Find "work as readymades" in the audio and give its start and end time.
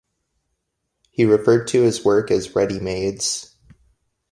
2.03-3.53